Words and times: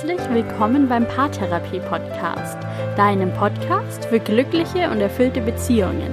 herzlich 0.00 0.30
willkommen 0.30 0.88
beim 0.88 1.06
Paartherapie 1.06 1.80
Podcast, 1.80 2.56
deinem 2.96 3.30
Podcast 3.34 4.06
für 4.06 4.18
glückliche 4.18 4.90
und 4.90 4.98
erfüllte 4.98 5.42
Beziehungen. 5.42 6.10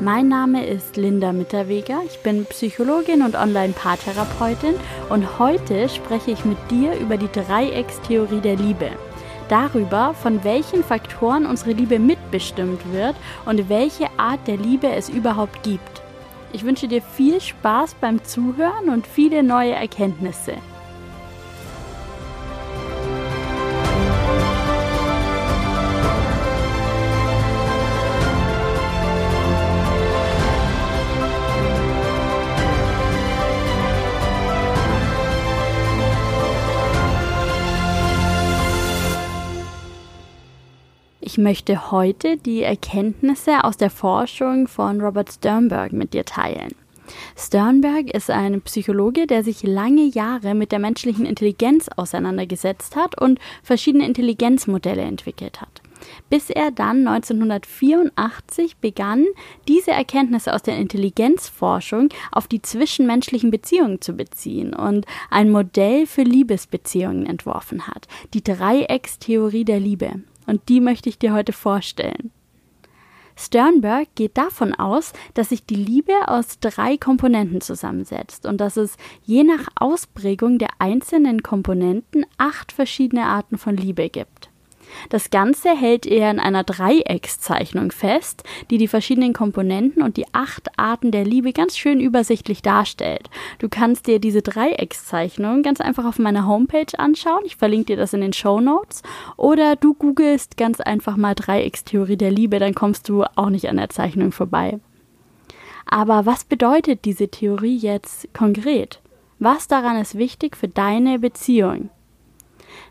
Mein 0.00 0.28
Name 0.28 0.64
ist 0.64 0.96
Linda 0.96 1.34
Mitterweger, 1.34 2.00
ich 2.06 2.20
bin 2.20 2.46
Psychologin 2.46 3.20
und 3.20 3.34
Online-Paartherapeutin 3.34 4.76
und 5.10 5.38
heute 5.38 5.90
spreche 5.90 6.30
ich 6.30 6.46
mit 6.46 6.56
dir 6.70 6.94
über 6.94 7.18
die 7.18 7.30
Dreieckstheorie 7.30 8.40
der 8.40 8.56
Liebe. 8.56 8.88
Darüber, 9.50 10.14
von 10.14 10.42
welchen 10.42 10.82
Faktoren 10.82 11.44
unsere 11.44 11.72
Liebe 11.72 11.98
mitbestimmt 11.98 12.80
wird 12.94 13.16
und 13.44 13.68
welche 13.68 14.06
Art 14.16 14.40
der 14.46 14.56
Liebe 14.56 14.90
es 14.90 15.10
überhaupt 15.10 15.62
gibt. 15.62 16.00
Ich 16.54 16.64
wünsche 16.64 16.88
dir 16.88 17.02
viel 17.02 17.42
Spaß 17.42 17.94
beim 18.00 18.24
Zuhören 18.24 18.88
und 18.88 19.06
viele 19.06 19.42
neue 19.42 19.72
Erkenntnisse. 19.72 20.54
Ich 41.32 41.38
möchte 41.38 41.90
heute 41.90 42.36
die 42.36 42.62
Erkenntnisse 42.62 43.64
aus 43.64 43.78
der 43.78 43.88
Forschung 43.88 44.68
von 44.68 45.00
Robert 45.00 45.32
Sternberg 45.32 45.94
mit 45.94 46.12
dir 46.12 46.26
teilen. 46.26 46.74
Sternberg 47.38 48.10
ist 48.14 48.28
ein 48.28 48.60
Psychologe, 48.60 49.26
der 49.26 49.42
sich 49.42 49.62
lange 49.62 50.04
Jahre 50.04 50.54
mit 50.54 50.72
der 50.72 50.78
menschlichen 50.78 51.24
Intelligenz 51.24 51.88
auseinandergesetzt 51.96 52.96
hat 52.96 53.18
und 53.18 53.38
verschiedene 53.62 54.04
Intelligenzmodelle 54.04 55.00
entwickelt 55.00 55.62
hat. 55.62 55.80
Bis 56.28 56.50
er 56.50 56.70
dann 56.70 57.08
1984 57.08 58.76
begann, 58.76 59.24
diese 59.68 59.92
Erkenntnisse 59.92 60.52
aus 60.52 60.62
der 60.62 60.76
Intelligenzforschung 60.76 62.10
auf 62.30 62.46
die 62.46 62.60
zwischenmenschlichen 62.60 63.50
Beziehungen 63.50 64.02
zu 64.02 64.12
beziehen 64.12 64.74
und 64.74 65.06
ein 65.30 65.50
Modell 65.50 66.06
für 66.06 66.24
Liebesbeziehungen 66.24 67.24
entworfen 67.24 67.86
hat, 67.86 68.06
die 68.34 68.44
Dreieckstheorie 68.44 69.64
der 69.64 69.80
Liebe 69.80 70.20
und 70.46 70.68
die 70.68 70.80
möchte 70.80 71.08
ich 71.08 71.18
dir 71.18 71.32
heute 71.32 71.52
vorstellen. 71.52 72.30
Sternberg 73.34 74.08
geht 74.14 74.36
davon 74.36 74.74
aus, 74.74 75.12
dass 75.34 75.48
sich 75.48 75.64
die 75.64 75.74
Liebe 75.74 76.12
aus 76.26 76.58
drei 76.60 76.96
Komponenten 76.96 77.60
zusammensetzt 77.60 78.46
und 78.46 78.60
dass 78.60 78.76
es 78.76 78.96
je 79.24 79.42
nach 79.42 79.68
Ausprägung 79.74 80.58
der 80.58 80.68
einzelnen 80.78 81.42
Komponenten 81.42 82.26
acht 82.36 82.72
verschiedene 82.72 83.24
Arten 83.24 83.58
von 83.58 83.76
Liebe 83.76 84.10
gibt. 84.10 84.51
Das 85.08 85.30
Ganze 85.30 85.76
hält 85.76 86.06
er 86.06 86.30
in 86.30 86.38
einer 86.38 86.64
Dreieckszeichnung 86.64 87.92
fest, 87.92 88.42
die 88.70 88.78
die 88.78 88.88
verschiedenen 88.88 89.32
Komponenten 89.32 90.02
und 90.02 90.16
die 90.16 90.26
acht 90.32 90.68
Arten 90.78 91.10
der 91.10 91.24
Liebe 91.24 91.52
ganz 91.52 91.76
schön 91.76 92.00
übersichtlich 92.00 92.62
darstellt. 92.62 93.28
Du 93.58 93.68
kannst 93.68 94.06
dir 94.06 94.18
diese 94.18 94.42
Dreieckszeichnung 94.42 95.62
ganz 95.62 95.80
einfach 95.80 96.04
auf 96.04 96.18
meiner 96.18 96.46
Homepage 96.46 96.98
anschauen. 96.98 97.42
Ich 97.44 97.56
verlinke 97.56 97.86
dir 97.86 97.96
das 97.96 98.12
in 98.12 98.20
den 98.20 98.32
Show 98.32 98.60
Notes. 98.60 99.02
Oder 99.36 99.76
du 99.76 99.94
googelst 99.94 100.56
ganz 100.56 100.80
einfach 100.80 101.16
mal 101.16 101.34
Dreieckstheorie 101.34 102.16
der 102.16 102.30
Liebe, 102.30 102.58
dann 102.58 102.74
kommst 102.74 103.08
du 103.08 103.24
auch 103.36 103.50
nicht 103.50 103.68
an 103.68 103.76
der 103.76 103.88
Zeichnung 103.88 104.32
vorbei. 104.32 104.78
Aber 105.86 106.26
was 106.26 106.44
bedeutet 106.44 107.04
diese 107.04 107.28
Theorie 107.28 107.76
jetzt 107.76 108.32
konkret? 108.32 109.00
Was 109.38 109.68
daran 109.68 110.00
ist 110.00 110.16
wichtig 110.16 110.56
für 110.56 110.68
deine 110.68 111.18
Beziehung? 111.18 111.90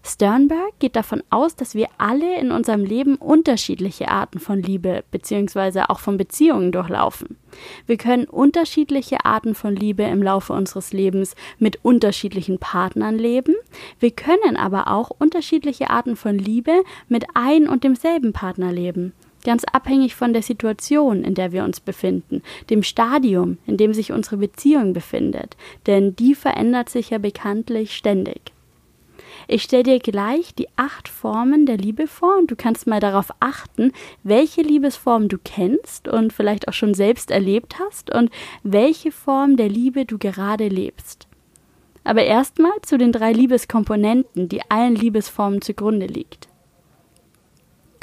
Sternberg 0.04 0.80
geht 0.80 0.96
davon 0.96 1.22
aus, 1.30 1.56
dass 1.56 1.76
wir 1.76 1.88
alle 1.98 2.40
in 2.40 2.52
unserem 2.52 2.84
Leben 2.84 3.18
unterschiedliche 3.18 4.08
Arten 4.08 4.40
von 4.40 4.62
Liebe 4.62 5.04
bzw. 5.12 5.82
auch 5.90 6.00
von 6.00 6.18
Beziehungen 6.18 6.72
durchlaufen. 6.72 7.38
Wir 7.86 7.98
können 7.98 8.26
unterschiedliche 8.26 9.26
Arten 9.26 9.54
von 9.54 9.76
Liebe 9.76 10.04
im 10.04 10.24
Laufe 10.24 10.54
unseres 10.54 10.92
Lebens 10.92 11.36
mit 11.60 11.84
unterschiedlichen 11.84 12.58
Partnern 12.58 13.18
leben. 13.18 13.56
Wir 14.00 14.12
können 14.12 14.58
aber 14.58 14.88
auch 14.88 15.12
unterschiedliche 15.12 15.92
Arten 15.92 16.16
von 16.16 16.38
Liebe 16.38 16.84
mit 17.08 17.26
ein 17.36 17.68
und 17.68 17.84
demselben 17.84 18.34
Partner 18.34 18.72
leben 18.72 19.14
ganz 19.44 19.64
abhängig 19.64 20.16
von 20.16 20.34
der 20.34 20.44
Situation, 20.44 21.24
in 21.24 21.34
der 21.34 21.52
wir 21.52 21.64
uns 21.64 21.80
befinden, 21.80 22.44
dem 22.70 22.84
Stadium, 22.84 23.58
in 23.66 23.76
dem 23.76 23.92
sich 23.92 24.12
unsere 24.12 24.38
Beziehung 24.38 24.94
befindet, 24.94 25.58
denn 25.88 26.16
die 26.16 26.36
verändert 26.36 26.90
sich 26.90 27.10
ja 27.10 27.18
bekanntlich 27.18 27.96
ständig. 27.96 28.52
Ich 29.48 29.64
stelle 29.64 29.84
dir 29.84 30.00
gleich 30.00 30.54
die 30.56 30.68
acht 30.76 31.08
Formen 31.08 31.66
der 31.66 31.78
Liebe 31.78 32.08
vor 32.08 32.38
und 32.38 32.52
du 32.52 32.56
kannst 32.56 32.88
mal 32.88 33.00
darauf 33.00 33.32
achten, 33.40 33.92
welche 34.24 34.62
Liebesform 34.62 35.28
du 35.28 35.38
kennst 35.44 36.08
und 36.08 36.34
vielleicht 36.34 36.68
auch 36.68 36.74
schon 36.74 36.94
selbst 36.94 37.32
erlebt 37.32 37.78
hast 37.80 38.14
und 38.14 38.30
welche 38.64 39.12
Form 39.12 39.58
der 39.58 39.70
Liebe 39.70 40.06
du 40.06 40.18
gerade 40.18 40.68
lebst. 40.68 41.28
Aber 42.04 42.24
erstmal 42.24 42.74
zu 42.82 42.98
den 42.98 43.12
drei 43.12 43.32
Liebeskomponenten, 43.32 44.50
die 44.50 44.62
allen 44.70 44.96
Liebesformen 44.96 45.62
zugrunde 45.62 46.08
liegt. 46.08 46.48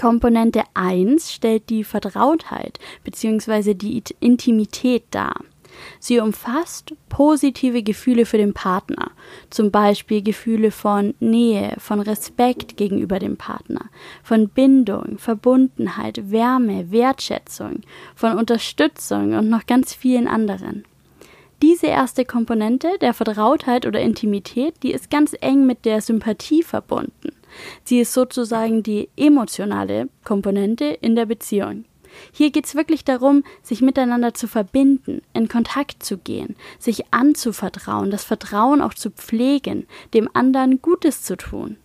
Komponente 0.01 0.63
1 0.75 1.33
stellt 1.33 1.69
die 1.71 1.83
Vertrautheit 1.83 2.79
bzw. 3.03 3.75
die 3.75 4.05
Intimität 4.21 5.03
dar. 5.11 5.35
Sie 5.99 6.19
umfasst 6.21 6.95
positive 7.09 7.83
Gefühle 7.83 8.27
für 8.27 8.39
den 8.39 8.55
Partner, 8.55 9.11
zum 9.51 9.71
Beispiel 9.71 10.23
Gefühle 10.23 10.71
von 10.71 11.15
Nähe, 11.21 11.75
von 11.79 12.01
Respekt 12.01 12.77
gegenüber 12.77 13.19
dem 13.19 13.37
Partner, 13.37 13.87
von 14.23 14.49
Bindung, 14.49 15.19
Verbundenheit, 15.19 16.31
Wärme, 16.31 16.91
Wertschätzung, 16.91 17.81
von 18.15 18.39
Unterstützung 18.39 19.35
und 19.35 19.49
noch 19.49 19.67
ganz 19.67 19.95
vielen 19.95 20.29
anderen. 20.29 20.85
Diese 21.61 21.89
erste 21.89 22.25
Komponente 22.25 22.89
der 23.01 23.15
Vertrautheit 23.15 23.85
oder 23.85 24.01
Intimität, 24.01 24.75
die 24.85 24.93
ist 24.93 25.11
ganz 25.11 25.35
eng 25.41 25.67
mit 25.67 25.85
der 25.85 26.01
Sympathie 26.01 26.63
verbunden. 26.63 27.33
Sie 27.83 27.99
ist 27.99 28.13
sozusagen 28.13 28.85
die 28.85 29.09
emotionale 29.17 30.09
Komponente 30.23 30.85
in 30.85 31.17
der 31.17 31.27
Beziehung. 31.27 31.85
Hier 32.33 32.51
geht 32.51 32.67
es 32.67 32.75
wirklich 32.75 33.05
darum, 33.05 33.45
sich 33.63 33.81
miteinander 33.81 34.35
zu 34.35 34.49
verbinden, 34.49 35.23
in 35.33 35.49
Kontakt 35.49 36.03
zu 36.03 36.19
gehen, 36.19 36.57
sich 36.79 37.13
anzuvertrauen, 37.13 38.11
das 38.11 38.25
Vertrauen 38.25 38.81
auch 38.81 38.95
zu 38.95 39.11
pflegen, 39.11 39.87
dem 40.15 40.29
anderen 40.33 40.83
Gutes 40.83 41.23
zu 41.23 41.37
tun. 41.37 41.77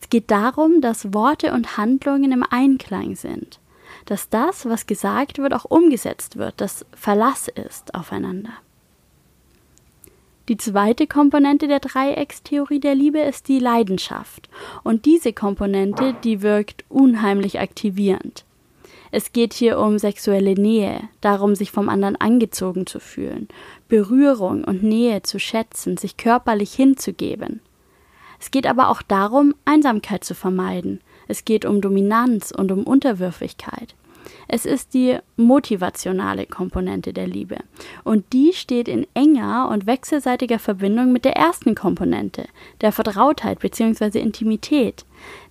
Es 0.00 0.08
geht 0.08 0.30
darum, 0.30 0.80
dass 0.80 1.12
Worte 1.14 1.52
und 1.52 1.76
Handlungen 1.76 2.32
im 2.32 2.44
Einklang 2.48 3.16
sind, 3.16 3.60
dass 4.06 4.28
das, 4.28 4.66
was 4.66 4.86
gesagt 4.86 5.38
wird, 5.38 5.54
auch 5.54 5.64
umgesetzt 5.64 6.36
wird, 6.36 6.60
dass 6.60 6.84
Verlass 6.94 7.48
ist 7.48 7.94
aufeinander. 7.94 8.52
Die 10.48 10.56
zweite 10.56 11.06
Komponente 11.06 11.68
der 11.68 11.78
Dreieckstheorie 11.78 12.80
der 12.80 12.96
Liebe 12.96 13.20
ist 13.20 13.46
die 13.46 13.60
Leidenschaft. 13.60 14.48
Und 14.82 15.04
diese 15.04 15.32
Komponente, 15.32 16.14
die 16.24 16.42
wirkt 16.42 16.84
unheimlich 16.88 17.60
aktivierend. 17.60 18.44
Es 19.14 19.32
geht 19.32 19.52
hier 19.52 19.78
um 19.78 19.98
sexuelle 19.98 20.54
Nähe, 20.54 21.08
darum, 21.20 21.54
sich 21.54 21.70
vom 21.70 21.90
anderen 21.90 22.16
angezogen 22.16 22.86
zu 22.86 22.98
fühlen, 22.98 23.46
Berührung 23.86 24.64
und 24.64 24.82
Nähe 24.82 25.20
zu 25.20 25.38
schätzen, 25.38 25.98
sich 25.98 26.16
körperlich 26.16 26.72
hinzugeben. 26.72 27.60
Es 28.40 28.50
geht 28.50 28.66
aber 28.66 28.88
auch 28.88 29.02
darum, 29.02 29.54
Einsamkeit 29.66 30.24
zu 30.24 30.34
vermeiden. 30.34 31.02
Es 31.28 31.44
geht 31.44 31.66
um 31.66 31.82
Dominanz 31.82 32.52
und 32.56 32.72
um 32.72 32.84
Unterwürfigkeit. 32.84 33.94
Es 34.48 34.66
ist 34.66 34.94
die 34.94 35.18
motivationale 35.36 36.46
Komponente 36.46 37.12
der 37.12 37.26
Liebe. 37.26 37.56
Und 38.04 38.32
die 38.32 38.52
steht 38.52 38.88
in 38.88 39.06
enger 39.14 39.68
und 39.70 39.86
wechselseitiger 39.86 40.58
Verbindung 40.58 41.12
mit 41.12 41.24
der 41.24 41.36
ersten 41.36 41.74
Komponente, 41.74 42.46
der 42.80 42.92
Vertrautheit 42.92 43.60
bzw. 43.60 44.18
Intimität. 44.20 45.04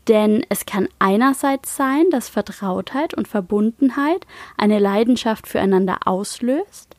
Denn 0.07 0.45
es 0.50 0.65
kann 0.65 0.88
einerseits 1.00 1.75
sein, 1.75 2.09
dass 2.09 2.30
Vertrautheit 2.30 3.13
und 3.13 3.27
Verbundenheit 3.27 4.25
eine 4.57 4.80
Leidenschaft 4.80 5.48
füreinander 5.48 6.00
auslöst, 6.06 6.95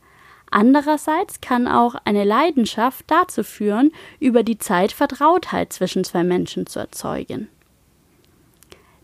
andererseits 0.50 1.40
kann 1.40 1.66
auch 1.66 1.96
eine 2.04 2.24
Leidenschaft 2.24 3.04
dazu 3.08 3.42
führen, 3.42 3.92
über 4.20 4.42
die 4.42 4.58
Zeit 4.58 4.92
Vertrautheit 4.92 5.72
zwischen 5.72 6.04
zwei 6.04 6.22
Menschen 6.22 6.66
zu 6.66 6.78
erzeugen. 6.78 7.48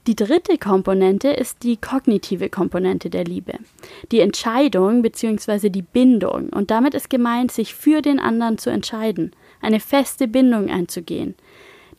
Die 0.08 0.16
dritte 0.16 0.56
Komponente 0.56 1.28
ist 1.28 1.64
die 1.64 1.76
kognitive 1.76 2.48
Komponente 2.48 3.10
der 3.10 3.24
Liebe. 3.24 3.52
Die 4.10 4.20
Entscheidung 4.20 5.02
bzw. 5.02 5.68
die 5.68 5.82
Bindung. 5.82 6.48
Und 6.48 6.70
damit 6.70 6.94
ist 6.94 7.10
gemeint, 7.10 7.52
sich 7.52 7.74
für 7.74 8.00
den 8.00 8.18
anderen 8.18 8.56
zu 8.56 8.70
entscheiden, 8.70 9.32
eine 9.60 9.80
feste 9.80 10.26
Bindung 10.26 10.70
einzugehen. 10.70 11.34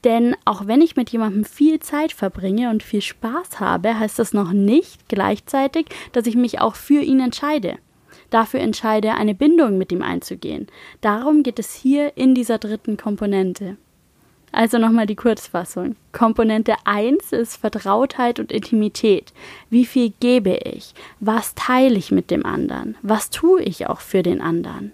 Denn 0.03 0.35
auch 0.45 0.67
wenn 0.67 0.81
ich 0.81 0.95
mit 0.95 1.09
jemandem 1.09 1.43
viel 1.43 1.79
Zeit 1.79 2.13
verbringe 2.13 2.69
und 2.69 2.83
viel 2.83 3.01
Spaß 3.01 3.59
habe, 3.59 3.99
heißt 3.99 4.17
das 4.17 4.33
noch 4.33 4.53
nicht 4.53 5.09
gleichzeitig, 5.09 5.87
dass 6.13 6.25
ich 6.25 6.35
mich 6.35 6.61
auch 6.61 6.75
für 6.75 7.01
ihn 7.01 7.19
entscheide. 7.19 7.77
Dafür 8.29 8.59
entscheide, 8.59 9.15
eine 9.15 9.35
Bindung 9.35 9.77
mit 9.77 9.91
ihm 9.91 10.01
einzugehen. 10.01 10.67
Darum 11.01 11.43
geht 11.43 11.59
es 11.59 11.73
hier 11.73 12.15
in 12.15 12.35
dieser 12.35 12.59
dritten 12.59 12.95
Komponente. 12.95 13.77
Also 14.51 14.77
nochmal 14.77 15.05
die 15.05 15.15
Kurzfassung. 15.15 15.95
Komponente 16.11 16.75
1 16.85 17.33
ist 17.33 17.57
Vertrautheit 17.57 18.39
und 18.39 18.51
Intimität. 18.51 19.33
Wie 19.69 19.85
viel 19.85 20.13
gebe 20.19 20.57
ich? 20.57 20.93
Was 21.19 21.53
teile 21.55 21.97
ich 21.97 22.11
mit 22.11 22.31
dem 22.31 22.45
anderen? 22.45 22.97
Was 23.01 23.29
tue 23.29 23.61
ich 23.61 23.87
auch 23.87 23.99
für 23.99 24.23
den 24.23 24.41
anderen? 24.41 24.91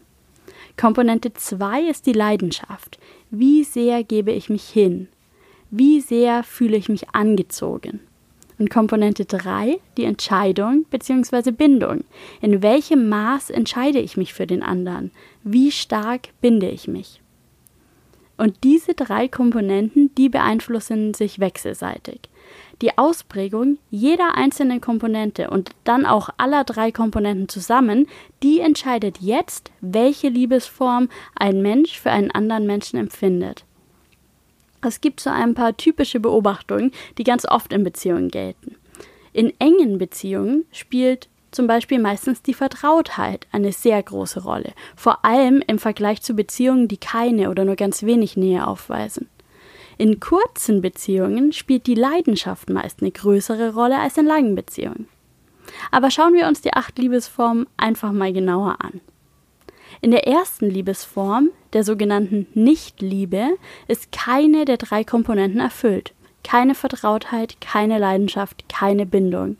Komponente 0.78 1.34
2 1.34 1.84
ist 1.84 2.06
die 2.06 2.13
Leidenschaft. 2.13 3.00
Wie 3.38 3.66
sehr 3.66 4.06
gebe 4.06 4.32
ich 4.32 4.50
mich 4.50 4.70
hin? 4.70 5.10
Wie 5.70 6.00
sehr 6.00 6.42
fühle 6.44 6.78
ich 6.78 6.88
mich 6.88 7.10
angezogen? 7.10 8.00
Und 8.58 8.70
Komponente 8.70 9.26
3, 9.26 9.78
die 9.98 10.06
Entscheidung 10.06 10.86
bzw. 10.90 11.52
Bindung. 11.52 12.06
In 12.40 12.64
welchem 12.64 13.10
Maß 13.10 13.50
entscheide 13.50 14.00
ich 14.00 14.16
mich 14.16 14.34
für 14.34 14.48
den 14.48 14.64
anderen? 14.64 15.12
Wie 15.44 15.72
stark 15.72 16.30
binde 16.40 16.70
ich 16.70 16.88
mich? 16.88 17.20
Und 18.38 18.64
diese 18.64 18.94
drei 18.94 19.28
Komponenten, 19.28 20.16
die 20.16 20.30
beeinflussen 20.30 21.14
sich 21.14 21.40
wechselseitig. 21.40 22.22
Die 22.81 22.98
Ausprägung 22.98 23.78
jeder 23.90 24.36
einzelnen 24.36 24.81
Komponente 24.81 25.50
und 25.50 25.72
dann 25.84 26.06
auch 26.06 26.30
aller 26.38 26.63
drei 26.63 26.92
Komponenten 26.92 27.50
zusammen, 27.50 28.07
die 28.44 28.60
entscheidet 28.60 29.19
jetzt, 29.22 29.72
welche 29.81 30.30
Liebesform 30.30 31.10
ein 31.36 31.62
Mensch 31.62 32.00
für 32.00 32.12
einen 32.12 32.31
anderen 32.31 32.66
Menschen 32.66 33.00
empfindet. 33.00 33.66
Es 34.81 35.02
gibt 35.02 35.19
so 35.19 35.30
ein 35.30 35.56
paar 35.56 35.75
typische 35.78 36.19
Beobachtungen, 36.19 36.92
die 37.18 37.24
ganz 37.24 37.46
oft 37.46 37.74
in 37.74 37.84
Beziehungen 37.84 38.30
gelten. 38.30 38.75
In 39.34 39.54
engen 39.60 39.98
Beziehungen 39.98 40.66
spielt 40.72 41.28
zum 41.52 41.68
Beispiel 41.68 42.00
meistens 42.00 42.42
die 42.42 42.54
Vertrautheit 42.54 43.48
eine 43.52 43.72
sehr 43.72 44.02
große 44.04 44.44
Rolle, 44.44 44.74
vor 44.96 45.24
allem 45.24 45.63
im 45.66 45.80
Vergleich 45.80 46.22
zu 46.22 46.36
Beziehungen, 46.36 46.88
die 46.88 46.98
keine 46.98 47.50
oder 47.50 47.66
nur 47.66 47.78
ganz 47.78 48.04
wenig 48.04 48.38
Nähe 48.38 48.68
aufweisen. 48.68 49.30
In 49.97 50.19
kurzen 50.19 50.81
Beziehungen 50.81 51.53
spielt 51.53 51.88
die 51.88 51.95
Leidenschaft 51.95 52.69
meist 52.69 53.01
eine 53.01 53.12
größere 53.12 53.74
Rolle 53.74 54.00
als 54.00 54.18
in 54.18 54.25
langen 54.25 54.56
Beziehungen. 54.56 55.07
Aber 55.92 56.12
schauen 56.12 56.33
wir 56.33 56.47
uns 56.47 56.62
die 56.62 56.74
acht 56.74 56.97
Liebesformen 56.97 57.68
einfach 57.77 58.12
mal 58.12 58.33
genauer 58.33 58.77
an. 58.80 59.01
In 60.01 60.12
der 60.12 60.27
ersten 60.27 60.69
Liebesform, 60.69 61.50
der 61.74 61.83
sogenannten 61.83 62.47
Nichtliebe, 62.53 63.57
ist 63.88 64.12
keine 64.12 64.65
der 64.65 64.77
drei 64.77 65.03
Komponenten 65.03 65.59
erfüllt. 65.59 66.13
Keine 66.44 66.75
Vertrautheit, 66.75 67.59
keine 67.62 67.97
Leidenschaft, 67.97 68.69
keine 68.69 69.06
Bindung. 69.06 69.57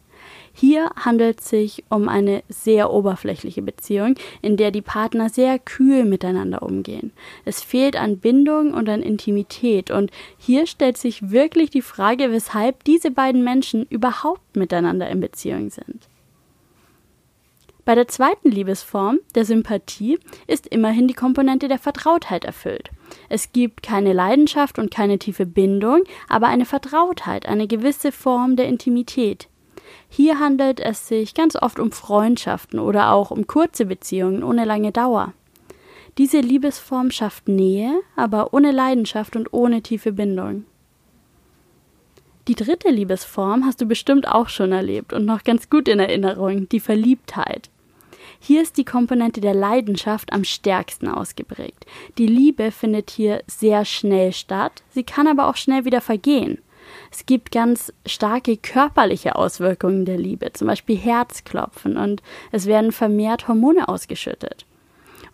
Hier 0.58 0.90
handelt 0.96 1.42
es 1.42 1.50
sich 1.50 1.84
um 1.90 2.08
eine 2.08 2.42
sehr 2.48 2.90
oberflächliche 2.90 3.62
Beziehung, 3.62 4.16
in 4.42 4.56
der 4.56 4.72
die 4.72 4.82
Partner 4.82 5.28
sehr 5.28 5.60
kühl 5.60 6.06
miteinander 6.06 6.64
umgehen. 6.64 7.12
Es 7.44 7.62
fehlt 7.62 7.98
an 7.98 8.20
Bindung 8.20 8.74
und 8.74 8.88
an 8.88 9.02
Intimität 9.02 9.92
und 9.92 10.12
hier 10.38 10.66
stellt 10.66 10.98
sich 10.98 11.30
wirklich 11.30 11.72
die 11.72 11.82
Frage, 11.82 12.32
weshalb 12.32 12.86
diese 12.86 13.12
beiden 13.12 13.44
Menschen 13.44 13.86
überhaupt 13.90 14.56
miteinander 14.56 15.10
in 15.10 15.20
Beziehung 15.20 15.72
sind. 15.72 16.08
Bei 17.84 17.94
der 17.94 18.08
zweiten 18.08 18.50
Liebesform, 18.50 19.20
der 19.36 19.44
Sympathie, 19.44 20.20
ist 20.48 20.68
immerhin 20.68 21.10
die 21.10 21.14
Komponente 21.14 21.68
der 21.68 21.80
Vertrautheit 21.80 22.46
erfüllt. 22.46 22.92
Es 23.28 23.52
gibt 23.52 23.84
keine 23.84 24.14
Leidenschaft 24.14 24.80
und 24.80 24.90
keine 24.90 25.20
tiefe 25.20 25.46
Bindung, 25.46 26.04
aber 26.30 26.48
eine 26.48 26.66
Vertrautheit, 26.66 27.46
eine 27.46 27.68
gewisse 27.68 28.14
Form 28.14 28.56
der 28.56 28.70
Intimität. 28.70 29.50
Hier 30.10 30.40
handelt 30.40 30.80
es 30.80 31.08
sich 31.08 31.34
ganz 31.34 31.56
oft 31.56 31.80
um 31.80 31.92
Freundschaften 31.92 32.80
oder 32.80 33.12
auch 33.12 33.32
um 33.32 33.48
kurze 33.48 33.86
Beziehungen 33.86 34.44
ohne 34.44 34.66
lange 34.66 34.92
Dauer. 34.92 35.34
Diese 36.18 36.40
Liebesform 36.40 37.12
schafft 37.12 37.48
Nähe, 37.50 38.00
aber 38.16 38.54
ohne 38.54 38.72
Leidenschaft 38.72 39.36
und 39.36 39.52
ohne 39.54 39.82
tiefe 39.82 40.14
Bindung. 40.14 40.66
Die 42.48 42.56
dritte 42.56 42.90
Liebesform 42.90 43.66
hast 43.66 43.82
du 43.82 43.86
bestimmt 43.86 44.28
auch 44.28 44.50
schon 44.50 44.72
erlebt 44.72 45.14
und 45.14 45.26
noch 45.26 45.44
ganz 45.44 45.70
gut 45.70 45.88
in 45.88 46.00
Erinnerung, 46.00 46.70
die 46.70 46.80
Verliebtheit. 46.80 47.70
Hier 48.40 48.62
ist 48.62 48.78
die 48.78 48.86
Komponente 48.86 49.42
der 49.42 49.56
Leidenschaft 49.56 50.32
am 50.32 50.44
stärksten 50.44 51.08
ausgeprägt. 51.08 51.86
Die 52.18 52.28
Liebe 52.28 52.72
findet 52.72 53.10
hier 53.10 53.42
sehr 53.48 53.84
schnell 53.84 54.32
statt, 54.32 54.84
sie 54.92 55.04
kann 55.04 55.28
aber 55.28 55.48
auch 55.48 55.56
schnell 55.56 55.86
wieder 55.86 56.02
vergehen. 56.02 56.60
Es 57.12 57.26
gibt 57.26 57.52
ganz 57.52 57.94
starke 58.06 58.58
körperliche 58.58 59.36
Auswirkungen 59.36 60.06
der 60.06 60.18
Liebe, 60.18 60.54
zum 60.54 60.68
Beispiel 60.68 60.98
Herzklopfen 60.98 61.98
und 61.98 62.22
es 62.52 62.66
werden 62.66 62.92
vermehrt 62.92 63.48
Hormone 63.48 63.88
ausgeschüttet. 63.88 64.66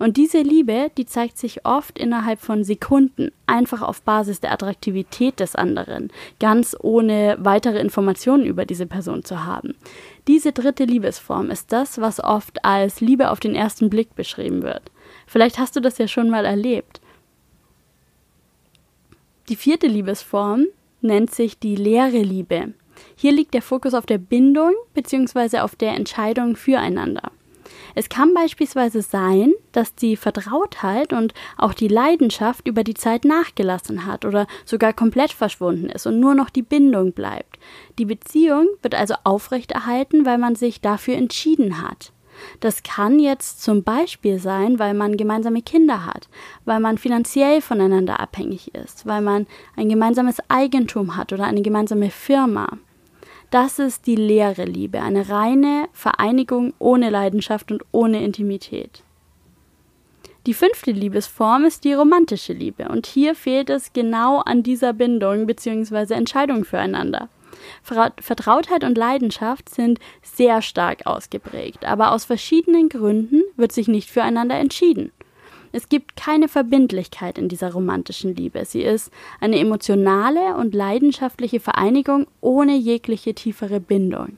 Und 0.01 0.17
diese 0.17 0.41
Liebe, 0.41 0.89
die 0.97 1.05
zeigt 1.05 1.37
sich 1.37 1.63
oft 1.63 1.99
innerhalb 1.99 2.39
von 2.39 2.63
Sekunden, 2.63 3.31
einfach 3.45 3.83
auf 3.83 4.01
Basis 4.01 4.39
der 4.39 4.51
Attraktivität 4.51 5.39
des 5.39 5.55
anderen, 5.55 6.11
ganz 6.39 6.75
ohne 6.79 7.37
weitere 7.39 7.77
Informationen 7.77 8.43
über 8.43 8.65
diese 8.65 8.87
Person 8.87 9.23
zu 9.23 9.45
haben. 9.45 9.75
Diese 10.27 10.53
dritte 10.53 10.85
Liebesform 10.85 11.51
ist 11.51 11.71
das, 11.71 12.01
was 12.01 12.19
oft 12.19 12.65
als 12.65 12.99
Liebe 12.99 13.29
auf 13.29 13.39
den 13.39 13.53
ersten 13.53 13.91
Blick 13.91 14.15
beschrieben 14.15 14.63
wird. 14.63 14.81
Vielleicht 15.27 15.59
hast 15.59 15.75
du 15.75 15.81
das 15.81 15.99
ja 15.99 16.07
schon 16.07 16.31
mal 16.31 16.45
erlebt. 16.45 16.99
Die 19.49 19.55
vierte 19.55 19.85
Liebesform 19.85 20.65
nennt 21.01 21.33
sich 21.33 21.59
die 21.59 21.75
leere 21.75 22.21
Liebe. 22.21 22.73
Hier 23.15 23.31
liegt 23.31 23.53
der 23.53 23.61
Fokus 23.61 23.93
auf 23.93 24.05
der 24.05 24.17
Bindung 24.17 24.73
bzw. 24.93 25.59
auf 25.59 25.75
der 25.75 25.93
Entscheidung 25.93 26.55
füreinander. 26.55 27.31
Es 27.95 28.09
kann 28.09 28.33
beispielsweise 28.33 29.01
sein, 29.01 29.53
dass 29.71 29.95
die 29.95 30.15
Vertrautheit 30.15 31.13
und 31.13 31.33
auch 31.57 31.73
die 31.73 31.87
Leidenschaft 31.87 32.67
über 32.67 32.83
die 32.83 32.93
Zeit 32.93 33.25
nachgelassen 33.25 34.05
hat 34.05 34.25
oder 34.25 34.47
sogar 34.65 34.93
komplett 34.93 35.31
verschwunden 35.31 35.89
ist 35.89 36.05
und 36.05 36.19
nur 36.19 36.35
noch 36.35 36.49
die 36.49 36.61
Bindung 36.61 37.11
bleibt. 37.11 37.59
Die 37.99 38.05
Beziehung 38.05 38.67
wird 38.81 38.95
also 38.95 39.15
aufrechterhalten, 39.23 40.25
weil 40.25 40.37
man 40.37 40.55
sich 40.55 40.81
dafür 40.81 41.15
entschieden 41.15 41.81
hat. 41.81 42.11
Das 42.59 42.83
kann 42.83 43.19
jetzt 43.19 43.61
zum 43.63 43.83
Beispiel 43.83 44.39
sein, 44.39 44.79
weil 44.79 44.93
man 44.93 45.17
gemeinsame 45.17 45.61
Kinder 45.61 46.05
hat, 46.05 46.29
weil 46.65 46.79
man 46.79 46.97
finanziell 46.97 47.61
voneinander 47.61 48.19
abhängig 48.19 48.73
ist, 48.75 49.05
weil 49.05 49.21
man 49.21 49.47
ein 49.75 49.89
gemeinsames 49.89 50.37
Eigentum 50.49 51.17
hat 51.17 51.33
oder 51.33 51.45
eine 51.45 51.61
gemeinsame 51.61 52.09
Firma. 52.09 52.77
Das 53.51 53.79
ist 53.79 54.07
die 54.07 54.15
leere 54.15 54.63
Liebe, 54.63 55.01
eine 55.01 55.29
reine 55.29 55.89
Vereinigung 55.91 56.73
ohne 56.79 57.09
Leidenschaft 57.09 57.71
und 57.71 57.83
ohne 57.91 58.23
Intimität. 58.23 59.03
Die 60.47 60.53
fünfte 60.55 60.91
Liebesform 60.91 61.65
ist 61.65 61.83
die 61.83 61.93
romantische 61.93 62.53
Liebe 62.53 62.89
und 62.89 63.05
hier 63.05 63.35
fehlt 63.35 63.69
es 63.69 63.93
genau 63.93 64.39
an 64.39 64.63
dieser 64.63 64.93
Bindung 64.93 65.45
bzw. 65.45 66.13
Entscheidung 66.13 66.65
füreinander. 66.65 67.29
Vertrautheit 67.83 68.83
und 68.83 68.97
Leidenschaft 68.97 69.69
sind 69.69 69.99
sehr 70.21 70.61
stark 70.61 71.05
ausgeprägt, 71.05 71.85
aber 71.85 72.11
aus 72.11 72.25
verschiedenen 72.25 72.89
Gründen 72.89 73.43
wird 73.55 73.71
sich 73.71 73.87
nicht 73.87 74.09
füreinander 74.09 74.55
entschieden. 74.55 75.11
Es 75.73 75.87
gibt 75.87 76.17
keine 76.17 76.49
Verbindlichkeit 76.49 77.37
in 77.37 77.47
dieser 77.47 77.71
romantischen 77.71 78.35
Liebe. 78.35 78.65
Sie 78.65 78.81
ist 78.81 79.11
eine 79.39 79.57
emotionale 79.57 80.55
und 80.57 80.73
leidenschaftliche 80.73 81.61
Vereinigung 81.61 82.27
ohne 82.41 82.75
jegliche 82.75 83.33
tiefere 83.33 83.79
Bindung. 83.79 84.37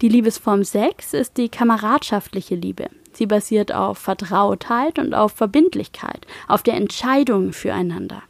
Die 0.00 0.08
Liebesform 0.08 0.64
6 0.64 1.14
ist 1.14 1.36
die 1.36 1.48
kameradschaftliche 1.48 2.54
Liebe. 2.54 2.88
Sie 3.12 3.26
basiert 3.26 3.72
auf 3.72 3.98
Vertrautheit 3.98 4.98
und 4.98 5.14
auf 5.14 5.32
Verbindlichkeit, 5.32 6.26
auf 6.48 6.62
der 6.62 6.74
Entscheidung 6.74 7.52
füreinander. 7.52 8.22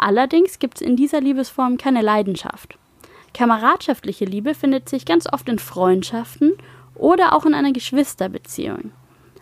Allerdings 0.00 0.58
gibt 0.58 0.76
es 0.76 0.80
in 0.80 0.96
dieser 0.96 1.20
Liebesform 1.20 1.76
keine 1.76 2.00
Leidenschaft. 2.00 2.78
Kameradschaftliche 3.34 4.24
Liebe 4.24 4.54
findet 4.54 4.88
sich 4.88 5.04
ganz 5.04 5.30
oft 5.30 5.46
in 5.50 5.58
Freundschaften 5.58 6.54
oder 6.94 7.34
auch 7.34 7.44
in 7.44 7.52
einer 7.52 7.72
Geschwisterbeziehung. 7.72 8.92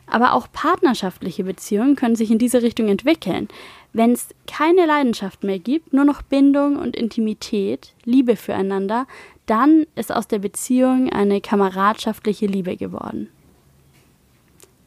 Aber 0.07 0.33
auch 0.33 0.49
partnerschaftliche 0.50 1.45
Beziehungen 1.45 1.95
können 1.95 2.17
sich 2.17 2.33
in 2.33 2.38
diese 2.38 2.62
Richtung 2.62 2.88
entwickeln. 2.88 3.47
Wenn 3.93 4.12
es 4.12 4.29
keine 4.49 4.85
Leidenschaft 4.85 5.45
mehr 5.45 5.61
gibt, 5.61 5.93
nur 5.93 6.05
noch 6.05 6.23
Bindung 6.23 6.77
und 6.77 6.97
Intimität, 6.97 7.95
Liebe 8.05 8.35
füreinander, 8.35 9.07
dann 9.47 9.87
ist 9.95 10.11
aus 10.11 10.27
der 10.27 10.41
Beziehung 10.41 11.09
eine 11.11 11.41
kameradschaftliche 11.41 12.47
Liebe 12.47 12.77
geworden. 12.77 13.29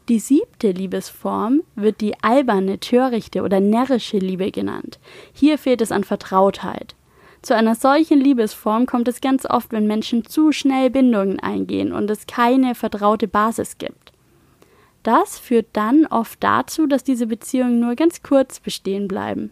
Die 0.09 0.19
siebte 0.19 0.71
Liebesform 0.71 1.61
wird 1.75 2.01
die 2.01 2.15
alberne, 2.23 2.79
törichte 2.79 3.43
oder 3.43 3.59
närrische 3.59 4.17
Liebe 4.17 4.51
genannt. 4.51 4.99
Hier 5.31 5.57
fehlt 5.57 5.81
es 5.81 5.91
an 5.91 6.03
Vertrautheit. 6.03 6.95
Zu 7.41 7.55
einer 7.55 7.75
solchen 7.75 8.19
Liebesform 8.19 8.85
kommt 8.85 9.07
es 9.07 9.21
ganz 9.21 9.45
oft, 9.45 9.71
wenn 9.71 9.87
Menschen 9.87 10.25
zu 10.25 10.51
schnell 10.51 10.89
Bindungen 10.89 11.39
eingehen 11.39 11.91
und 11.91 12.09
es 12.09 12.27
keine 12.27 12.75
vertraute 12.75 13.27
Basis 13.27 13.77
gibt. 13.77 14.11
Das 15.03 15.39
führt 15.39 15.67
dann 15.73 16.05
oft 16.05 16.43
dazu, 16.43 16.85
dass 16.85 17.03
diese 17.03 17.25
Beziehungen 17.25 17.79
nur 17.79 17.95
ganz 17.95 18.21
kurz 18.21 18.59
bestehen 18.59 19.07
bleiben. 19.07 19.51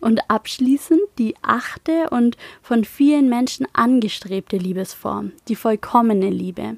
Und 0.00 0.30
abschließend 0.30 1.00
die 1.18 1.34
achte 1.42 2.10
und 2.10 2.36
von 2.62 2.84
vielen 2.84 3.28
Menschen 3.28 3.66
angestrebte 3.72 4.58
Liebesform, 4.58 5.32
die 5.48 5.56
vollkommene 5.56 6.30
Liebe. 6.30 6.76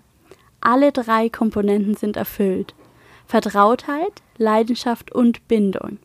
Alle 0.61 0.93
drei 0.93 1.29
Komponenten 1.29 1.95
sind 1.95 2.17
erfüllt. 2.17 2.75
Vertrautheit, 3.27 4.23
Leidenschaft 4.39 5.13
und 5.13 5.47
Bindung. 5.49 5.99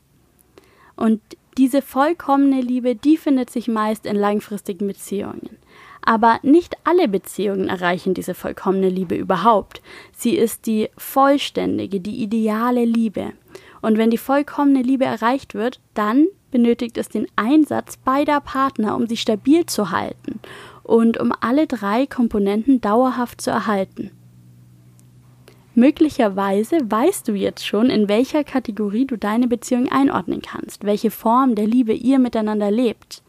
Und 0.95 1.21
Diese 1.57 1.81
vollkommene 1.81 2.59
Liebe, 2.59 2.95
die 2.95 3.15
findet 3.15 3.49
sich 3.49 3.69
meist 3.69 4.05
in 4.05 4.17
langfristigen 4.17 4.87
Beziehungen. 4.87 5.57
Aber 6.01 6.39
nicht 6.43 6.75
alle 6.83 7.07
Beziehungen 7.07 7.69
erreichen 7.69 8.13
diese 8.13 8.33
vollkommene 8.33 8.89
Liebe 8.89 9.15
überhaupt. 9.15 9.81
Sie 10.11 10.35
ist 10.35 10.65
die 10.65 10.89
vollständige, 10.97 12.01
die 12.01 12.21
ideale 12.21 12.83
Liebe. 12.83 13.31
Und 13.81 13.97
wenn 13.97 14.11
die 14.11 14.17
vollkommene 14.17 14.81
Liebe 14.81 15.05
erreicht 15.05 15.53
wird, 15.53 15.79
dann 15.93 16.27
benötigt 16.51 16.97
es 16.97 17.07
den 17.07 17.27
Einsatz 17.37 17.97
beider 17.97 18.41
Partner, 18.41 18.95
um 18.95 19.07
sie 19.07 19.17
stabil 19.17 19.65
zu 19.65 19.91
halten 19.91 20.41
und 20.83 21.17
um 21.17 21.31
alle 21.39 21.67
drei 21.67 22.05
Komponenten 22.05 22.81
dauerhaft 22.81 23.39
zu 23.39 23.49
erhalten. 23.49 24.11
Möglicherweise 25.75 26.77
weißt 26.89 27.27
du 27.27 27.33
jetzt 27.33 27.67
schon, 27.67 27.89
in 27.89 28.07
welcher 28.07 28.45
Kategorie 28.45 29.05
du 29.05 29.17
deine 29.17 29.47
Beziehung 29.47 29.91
einordnen 29.91 30.41
kannst, 30.41 30.85
welche 30.85 31.11
Form 31.11 31.55
der 31.55 31.67
Liebe 31.67 31.93
ihr 31.93 32.17
miteinander 32.17 32.71
lebt. 32.71 33.21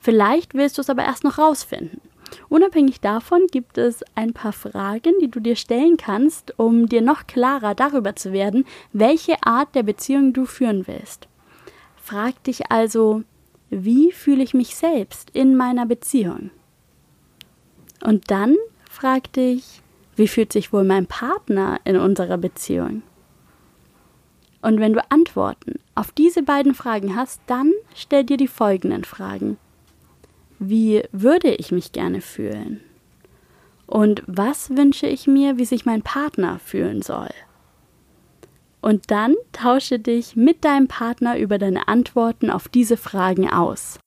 Vielleicht 0.00 0.54
willst 0.54 0.78
du 0.78 0.82
es 0.82 0.90
aber 0.90 1.04
erst 1.04 1.22
noch 1.22 1.38
rausfinden. 1.38 2.00
Unabhängig 2.48 3.00
davon 3.00 3.46
gibt 3.52 3.78
es 3.78 4.02
ein 4.16 4.32
paar 4.32 4.52
Fragen, 4.52 5.12
die 5.20 5.30
du 5.30 5.38
dir 5.38 5.54
stellen 5.54 5.96
kannst, 5.96 6.58
um 6.58 6.88
dir 6.88 7.02
noch 7.02 7.28
klarer 7.28 7.76
darüber 7.76 8.16
zu 8.16 8.32
werden, 8.32 8.64
welche 8.92 9.40
Art 9.44 9.74
der 9.76 9.84
Beziehung 9.84 10.32
du 10.32 10.44
führen 10.44 10.88
willst. 10.88 11.28
Frag 11.96 12.42
dich 12.42 12.70
also, 12.70 13.22
wie 13.70 14.10
fühle 14.10 14.42
ich 14.42 14.54
mich 14.54 14.74
selbst 14.74 15.30
in 15.30 15.56
meiner 15.56 15.86
Beziehung? 15.86 16.50
Und 18.02 18.30
dann 18.30 18.56
frag 18.90 19.32
dich, 19.32 19.82
wie 20.16 20.28
fühlt 20.28 20.52
sich 20.52 20.72
wohl 20.72 20.84
mein 20.84 21.06
Partner 21.06 21.78
in 21.84 21.96
unserer 21.96 22.38
Beziehung? 22.38 23.02
Und 24.62 24.80
wenn 24.80 24.94
du 24.94 25.10
Antworten 25.10 25.74
auf 25.94 26.10
diese 26.10 26.42
beiden 26.42 26.74
Fragen 26.74 27.14
hast, 27.14 27.40
dann 27.46 27.72
stell 27.94 28.24
dir 28.24 28.36
die 28.36 28.48
folgenden 28.48 29.04
Fragen. 29.04 29.58
Wie 30.58 31.04
würde 31.12 31.50
ich 31.50 31.70
mich 31.70 31.92
gerne 31.92 32.20
fühlen? 32.20 32.80
Und 33.86 34.22
was 34.26 34.70
wünsche 34.70 35.06
ich 35.06 35.26
mir, 35.26 35.58
wie 35.58 35.64
sich 35.64 35.86
mein 35.86 36.02
Partner 36.02 36.58
fühlen 36.58 37.02
soll? 37.02 37.30
Und 38.80 39.10
dann 39.10 39.34
tausche 39.52 39.98
dich 39.98 40.34
mit 40.34 40.64
deinem 40.64 40.88
Partner 40.88 41.38
über 41.38 41.58
deine 41.58 41.88
Antworten 41.88 42.50
auf 42.50 42.68
diese 42.68 42.96
Fragen 42.96 43.48
aus. 43.48 43.98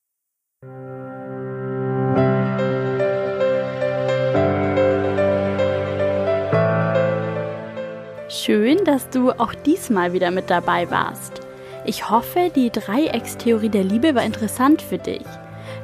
Schön, 8.32 8.86
dass 8.86 9.10
du 9.10 9.32
auch 9.32 9.56
diesmal 9.56 10.14
wieder 10.14 10.30
mit 10.30 10.52
dabei 10.52 10.92
warst. 10.92 11.42
Ich 11.84 12.12
hoffe, 12.12 12.52
die 12.56 12.70
Dreieckstheorie 12.70 13.70
der 13.70 13.84
Liebe 13.84 14.14
war 14.14 14.22
interessant 14.22 14.84
für 14.84 15.00
dich. 15.00 15.26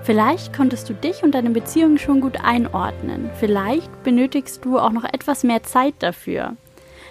Vielleicht 0.04 0.56
konntest 0.56 0.88
du 0.88 0.94
dich 0.94 1.24
und 1.24 1.34
deine 1.34 1.50
Beziehung 1.50 1.98
schon 1.98 2.22
gut 2.22 2.38
einordnen. 2.44 3.32
Vielleicht 3.40 4.04
benötigst 4.04 4.64
du 4.64 4.78
auch 4.78 4.92
noch 4.92 5.06
etwas 5.06 5.44
mehr 5.44 5.64
Zeit 5.64 5.96
dafür. 6.00 6.56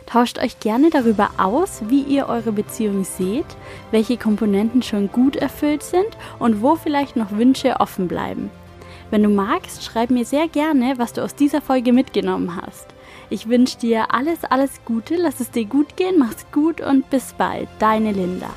Tauscht 0.06 0.38
euch 0.38 0.60
gerne 0.60 0.90
darüber 0.90 1.30
aus, 1.36 1.82
wie 1.88 2.02
ihr 2.02 2.28
eure 2.28 2.52
Beziehung 2.52 3.02
seht, 3.02 3.56
welche 3.90 4.16
Komponenten 4.16 4.82
schon 4.82 5.10
gut 5.10 5.34
erfüllt 5.34 5.82
sind 5.82 6.16
und 6.38 6.62
wo 6.62 6.76
vielleicht 6.76 7.16
noch 7.16 7.32
Wünsche 7.32 7.80
offen 7.80 8.06
bleiben. 8.06 8.52
Wenn 9.10 9.24
du 9.24 9.30
magst, 9.30 9.82
schreib 9.82 10.10
mir 10.10 10.24
sehr 10.24 10.46
gerne, 10.46 10.94
was 10.96 11.12
du 11.12 11.24
aus 11.24 11.34
dieser 11.34 11.60
Folge 11.60 11.92
mitgenommen 11.92 12.54
hast. 12.54 12.93
Ich 13.30 13.48
wünsche 13.48 13.78
dir 13.78 14.12
alles, 14.14 14.44
alles 14.44 14.80
Gute, 14.84 15.16
lass 15.16 15.40
es 15.40 15.50
dir 15.50 15.64
gut 15.64 15.96
gehen, 15.96 16.18
mach's 16.18 16.46
gut 16.52 16.80
und 16.80 17.08
bis 17.10 17.32
bald. 17.32 17.68
Deine 17.78 18.12
Linda. 18.12 18.50